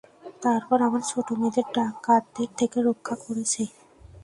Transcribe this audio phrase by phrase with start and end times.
[0.43, 3.53] তারপর আমার ছোট মেয়েদের ডাকাতদের থেকে রক্ষা করেছ।